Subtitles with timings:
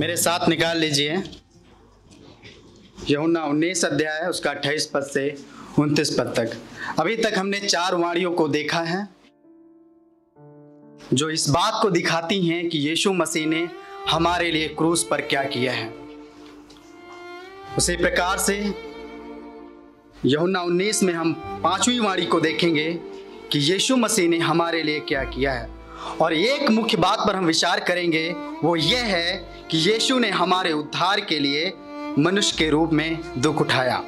[0.00, 1.22] मेरे साथ निकाल लीजिए।
[3.10, 5.22] यमुना उन्नीस अध्याय है उसका अट्ठाईस पद से
[5.78, 6.52] उनतीस पद तक।
[6.98, 9.08] अभी तक हमने चार वाणियों को देखा है,
[11.14, 13.68] जो इस बात को दिखाती हैं कि यीशु मसीह ने
[14.10, 15.88] हमारे लिए क्रूस पर क्या किया है।
[17.78, 18.58] उसी प्रकार से
[20.26, 21.32] यमुना उन्नीस में हम
[21.64, 22.92] पांचवी वाणी को देखेंगे
[23.52, 25.77] कि यीशु मसीह ने हमारे लिए क्या किया है।
[26.20, 28.28] और एक मुख्य बात पर हम विचार करेंगे,
[28.64, 29.36] वो ये है
[29.70, 31.72] कि यीशु ने हमारे उद्धार के लिए
[32.18, 34.02] मनुष्य के रूप में दुख उठाया।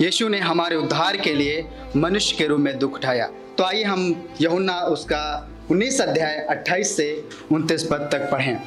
[0.00, 1.64] यीशु ने हमारे उद्धार के लिए
[1.96, 3.26] मनुष्य के रूप में दुख उठाया।
[3.58, 5.24] तो आइए हम यहुन्ना उसका
[5.70, 7.08] 19 अध्याय 28 से
[7.52, 8.58] 29 पद तक पढ़ें।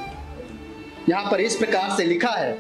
[1.09, 2.57] यहाँ पर इस प्रकार से लिखा है,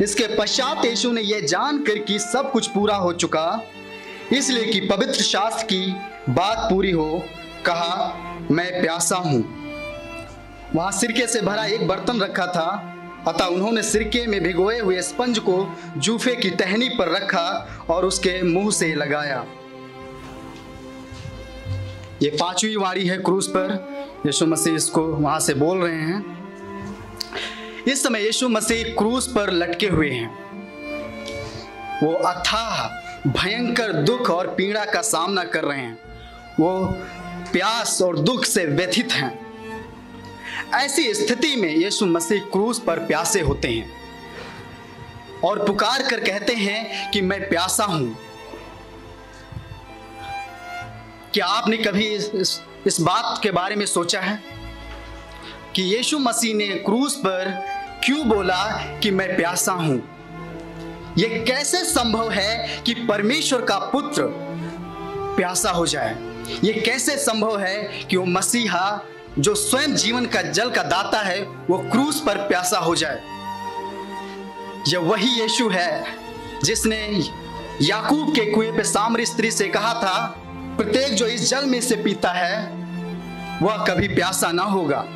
[0.00, 3.62] इसके पश्चात यीशु ने यह जानकर कि सब कुछ पूरा हो चुका,
[4.32, 5.86] इसलिए कि पवित्र शास्त्र की
[6.30, 7.24] बात पूरी हो
[7.66, 8.14] कहा,
[8.50, 9.42] मैं प्यासा हूँ।
[10.74, 12.88] वहाँ सिरके से भरा एक बर्तन रखा था,
[13.28, 17.46] अतः उन्होंने सिरके में भिगोए हुए स्पंज को जूफे की टहनी पर रखा
[17.90, 19.44] और उसके मुँह से लगाया।
[22.22, 23.72] ये पांचवी वारी है क्रूस पर।
[24.26, 29.86] यीशु मसीह इसको वहाँ से बोल रहे हैं। इस समय यीशु मसीह क्रूस पर लटके
[29.86, 30.28] हुए हैं।
[32.02, 32.88] वो अथाह,
[33.28, 35.98] भयंकर दुख और पीड़ा का सामना कर रहे हैं।
[36.60, 36.98] वो
[37.50, 39.42] प्यास और दुख से व्यथित हैं।
[40.74, 43.92] ऐसी स्थिति में यीशु मसीह क्रूस पर प्यासे होते हैं
[45.44, 48.16] और पुकार कर कहते हैं कि मैं प्यासा हूँ।
[51.34, 54.42] क्या आपने कभी इस, इस, इस बात के बारे में सोचा है
[55.74, 57.66] कि यीशु मसीह ने क्रूस पर
[58.04, 58.64] क्यों बोला
[59.02, 60.12] कि मैं प्यासा हूँ?
[61.18, 64.22] यह कैसे संभव है कि परमेश्वर का पुत्र
[65.36, 66.31] प्यासा हो जाए?
[66.64, 67.76] यह कैसे संभव है
[68.10, 69.00] कि वो मसीहा,
[69.38, 73.22] जो स्वयं जीवन का जल का दाता है, वो क्रूस पर प्यासा हो जाए?
[74.88, 76.04] यह वही यीशु है,
[76.64, 77.22] जिसने
[77.80, 80.34] याकूब के कुएँ पे सामरी स्त्री से कहा था,
[80.76, 82.72] प्रत्येक जो इस जल में से पीता है,
[83.62, 85.06] वह कभी प्यासा ना होगा।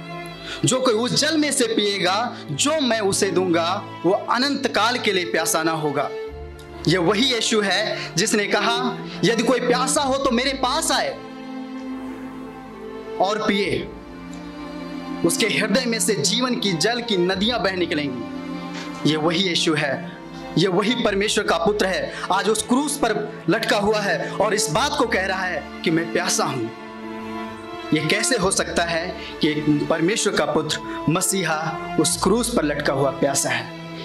[0.64, 5.12] जो कोई उस जल में से पिएगा, जो मैं उसे दूँगा वह अनंत काल के
[5.12, 6.10] लिए प्यासा ना होगा।
[6.88, 8.76] यह वही यीशु है जिसने कहा,
[9.24, 11.10] यदि कोई प्यासा हो तो मेरे पास आए।
[13.20, 13.88] और पिए,
[15.24, 20.12] उसके हृदय में से जीवन की जल की नदियाँ बह निकलेंगी। ये वही यीशु है,
[20.58, 24.70] ये वही परमेश्वर का पुत्र है। आज उस क्रूस पर लटका हुआ है और इस
[24.70, 26.70] बात को कह रहा है कि मैं प्यासा हूँ।
[27.94, 29.08] ये कैसे हो सकता है
[29.40, 29.54] कि
[29.90, 33.64] परमेश्वर का पुत्र मसीहा उस क्रूस पर लटका हुआ प्यासा है?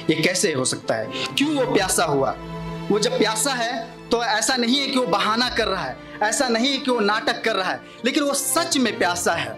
[0.09, 1.07] ये कैसे हो सकता है?
[1.37, 2.35] क्यों वो प्यासा हुआ?
[2.89, 6.47] वो जब प्यासा है तो ऐसा नहीं है कि वो बहाना कर रहा है, ऐसा
[6.47, 9.55] नहीं है कि वो नाटक कर रहा है, लेकिन वो सच में प्यासा है।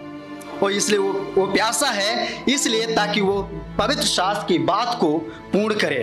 [0.62, 3.42] और इसलिए वो वो प्यासा है, इसलिए ताकि वो
[3.78, 5.16] पवित्र शास्त्र की बात को
[5.52, 6.02] पूर्ण करे।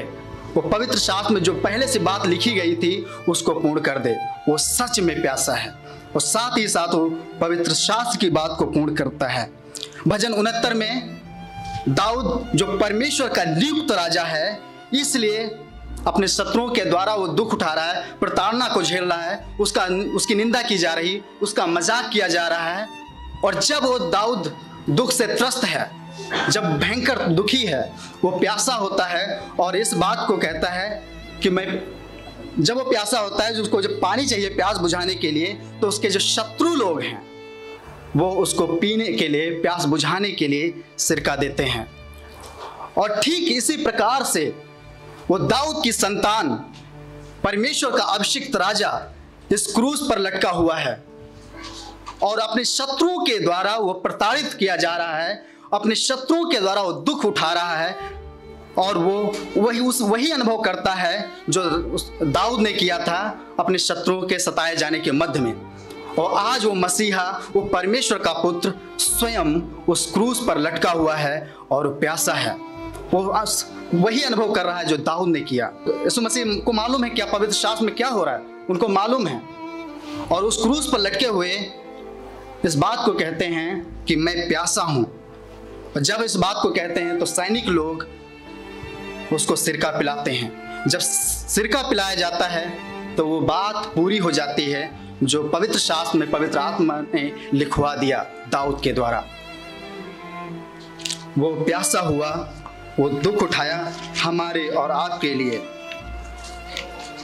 [0.55, 4.15] वो पवित्र शास्त्र में जो पहले से बात लिखी गई थी, उसको पूर्ण कर दे।
[4.49, 5.73] वो सच में प्यासा है।
[6.15, 7.09] और साथ ही साथ वो
[7.41, 9.49] पवित्र शास्त्र की बात को पूर्ण करता है।
[10.07, 11.21] भजन उनहत्तर में,
[11.89, 14.59] दाऊद जो परमेश्वर का नियुक्त राजा है,
[14.93, 15.43] इसलिए
[16.07, 19.83] अपने शत्रुओं के द्वारा वो दुख उठा रहा है, प्रताड़ना को झेल रहा है, उसका,
[20.15, 22.87] उसकी निंदा की जा रही, उसका मज़ाक किया जा रहा है।
[23.45, 24.53] और जब वो दाऊद
[24.89, 25.89] दुख से त्रस्त है,
[26.49, 27.81] जब भयंकर दुखी है,
[28.23, 31.03] वो प्यासा होता है और इस बात को कहता है
[31.43, 31.67] कि मैं,
[32.59, 36.09] जब वो प्यासा होता है, उसको जब पानी चाहिए प्यास बुझाने के लिए तो उसके
[36.09, 37.21] जो शत्रु लोग हैं,
[38.15, 41.87] वो उसको पीने के लिए, प्यास बुझाने के लिए सिरका देते हैं।
[42.97, 44.53] और ठीक इसी प्रकार से
[45.31, 46.49] वो दाऊद की संतान,
[47.43, 49.13] परमेश्वर का अभिषिक्त राजा,
[49.51, 51.03] इस क्रूस पर लटका हुआ है।
[52.23, 56.81] और अपने शत्रुओं के द्वारा वो प्रताड़ित किया जा रहा है, अपने शत्रुओं के द्वारा
[56.81, 57.95] वो दुख उठा रहा है,
[58.77, 61.63] और वो वही उस, वही अनुभव करता है जो
[62.23, 65.53] दाऊद ने किया था अपने शत्रुओं के सताए जाने के मध्य में।
[66.19, 71.53] और आज वो मसीहा, वो परमेश्वर का पुत्र स्वयं उस क्रूस पर लटका हुआ है
[71.71, 72.53] और प्यासा है।
[73.13, 73.29] वो
[73.93, 77.25] वही अनुभव कर रहा है जो दाऊद ने किया। यीशु मसीह को मालूम है क्या
[77.25, 79.41] पवित्र शास्त्र में क्या हो रहा है। उनको मालूम है।
[80.31, 81.49] और उस क्रूस पर लटके हुए
[82.65, 85.03] इस बात को कहते हैं कि मैं प्यासा हूँ।
[85.95, 88.05] और जब इस बात को कहते हैं तो सैनिक लोग
[89.33, 94.65] उसको सिरका पिलाते हैं। जब सिरका पिलाया जाता है तो वो बात पूरी हो जाती
[94.65, 94.89] है
[95.23, 99.23] जो पवित्र शास्त्र में पवित्र आत्मा ने लिखवा दिया दाऊद के द्वारा।
[101.37, 102.31] वो प्यासा हुआ
[103.01, 103.93] वो दुख उठाया
[104.23, 105.57] हमारे और आपके लिए।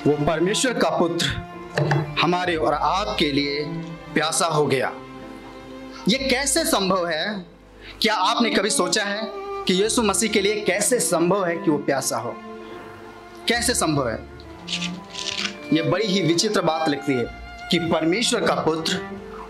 [0.08, 1.26] वो परमेश्वर का पुत्र
[2.22, 3.64] हमारे और आपके लिए
[4.14, 4.92] प्यासा हो गया।
[6.08, 7.46] ये कैसे संभव है?
[8.02, 11.78] क्या आपने कभी सोचा है कि यीशु मसीह के लिए कैसे संभव है कि वो
[11.78, 12.36] प्यासा हो?
[13.48, 14.20] कैसे संभव है?
[15.74, 17.26] यह बड़ी ही विचित्र बात लगती है
[17.72, 19.02] कि परमेश्वर का पुत्र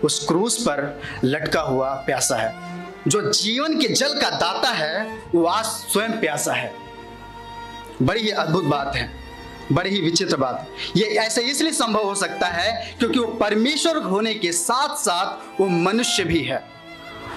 [0.04, 5.44] उस क्रूस पर लटका हुआ प्यासा है। जो जीवन के जल का दाता है, वो
[5.44, 6.72] आज स्वयं प्यासा है।
[8.02, 9.10] बड़ी ही अद्भुत बात है,
[9.72, 10.66] बड़ी ही विचित्र बात।
[10.96, 15.66] ये ऐसे इसलिए संभव हो सकता है क्योंकि वो परमेश्वर होने के साथ साथ वो
[15.66, 16.78] मनुष्य भी है।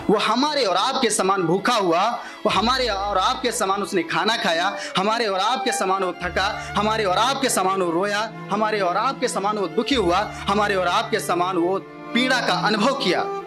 [0.09, 2.09] वो हमारे और आपके समान भूखा हुआ,
[2.45, 7.05] वो हमारे और आपके समान उसने खाना खाया, हमारे और आपके समान वो थका, हमारे
[7.05, 11.19] और आपके समान वो रोया, हमारे और आपके समान वो दुखी हुआ, हमारे और आपके
[11.19, 11.77] समान वो
[12.13, 13.40] पीड़ा का अनुभव किया।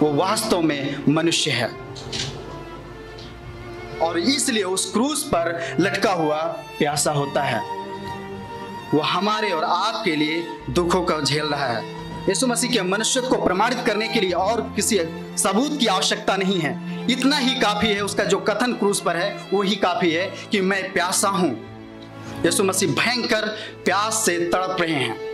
[0.00, 1.68] वो वास्तव में मनुष्य है।
[4.02, 6.42] और इसलिए उस क्रूस पर लटका हुआ
[6.78, 7.60] प्यासा होता है।
[8.94, 11.84] वो हमारे और आपके लिए दुखों का झेल रहा है।
[12.28, 14.98] यीशु मसीह के मनुष्यत्व को प्रमाणित करने के लिए और किसी
[15.38, 19.48] सबूत की आवश्यकता नहीं है। इतना ही काफ़ी है, उसका जो कथन क्रूस पर है
[19.52, 21.50] वो ही काफ़ी है कि मैं प्यासा हूँ।
[22.46, 23.46] यीशु मसीह भयंकर
[23.84, 25.33] प्यास से तड़प रहे हैं।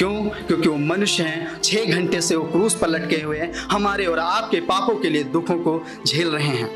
[0.00, 0.24] क्यों?
[0.24, 4.18] क्योंकि वो मनुष्य हैं, छह घंटे से वो क्रूस पर लटके हुए हैं, हमारे और
[4.18, 6.70] आपके पापों के लिए दुखों को झेल रहे हैं।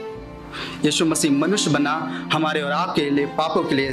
[0.84, 3.90] यीशु मसीह मनुष्य बना, हमारे और आपके लिए पापों के लिए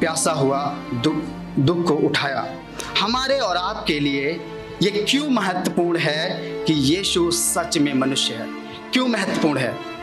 [0.00, 1.14] प्यासा हुआ दुख
[1.58, 2.54] दुख को उठाया।
[3.00, 4.40] हमारे और आपके लिए
[4.82, 8.46] ये क्यों महत्वपूर्ण है कि यीशु सच में मनुष्य है?
[8.92, 9.95] क्यों महत्वपूर्ण है?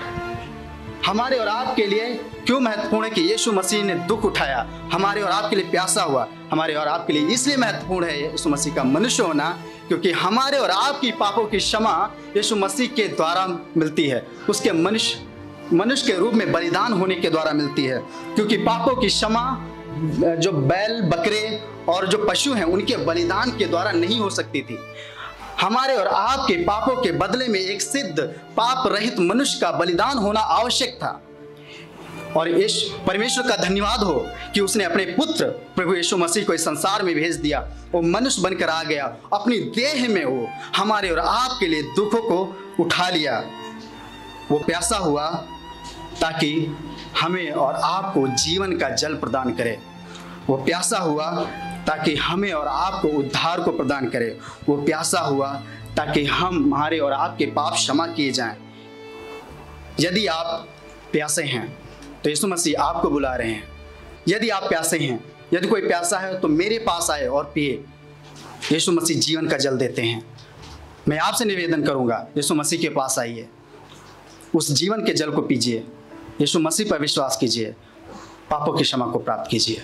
[1.05, 2.13] हमारे और आपके लिए
[2.45, 4.67] क्यों महत्वपूर्ण है कि यीशु मसीह ने दुख उठाया?
[4.93, 8.75] हमारे और आपके लिए प्यासा हुआ। हमारे और आपके लिए इसलिए महत्वपूर्ण है यीशु मसीह
[8.75, 13.47] का मनुष्य होना, क्योंकि हमारे और आपकी पापों की क्षमा यीशु मसीह के द्वारा
[13.77, 15.27] मिलती है। उसके मनुष्य
[15.73, 17.99] मनुष्य के रूप में बलिदान होने के द्वारा मिलती है।
[18.35, 19.69] क्योंकि पापों की क्षमा,
[20.39, 24.79] जो बैल, बकरे और जो पशु हैं, उनके बलिदान के द्वारा नहीं हो सकती थी।
[25.63, 28.19] हमारे और आपके पापों के बदले में एक सिद्ध
[28.57, 31.21] पाप रहित मनुष्य का बलिदान होना आवश्यक था।
[32.37, 36.65] और इस परमेश्वर का धन्यवाद हो कि उसने अपने पुत्र, प्रभु यीशु मसीह को इस
[36.65, 37.59] संसार में भेज दिया।
[37.91, 42.57] वो मनुष्य बनकर आ गया, अपनी देह में वो हमारे और आपके लिए दुखों को
[42.83, 43.43] उठा लिया।
[44.51, 45.29] वो प्यासा हुआ
[46.21, 46.77] ताकि
[47.21, 49.79] हमें और आपको जीवन का जल प्रदान करे।
[50.47, 51.49] वो प्यासा हुआ
[51.87, 54.37] ताकि हमें और आपको उद्धार को प्रदान करे।
[54.69, 55.53] वो प्यासा हुआ
[55.97, 58.57] ताकि हम हमारे और आपके पाप क्षमा किए जाएँ।
[59.99, 60.67] यदि आप
[61.11, 61.67] प्यासे हैं
[62.23, 63.63] तो यीशु मसीह आपको बुला रहे हैं।
[64.27, 67.83] यदि आप प्यासे हैं, यदि कोई प्यासा है तो मेरे पास आए और पिए।
[68.71, 70.23] यीशु मसीह जीवन का जल देते हैं।
[71.07, 73.47] मैं आपसे निवेदन करूँगा, यीशु मसीह के पास आइए।
[74.55, 75.83] उस जीवन के जल को पीजिए।
[76.41, 77.73] यीशु मसीह पर विश्वास कीजिए।
[78.49, 79.83] पापों की क्षमा को प्राप्त कीजिए।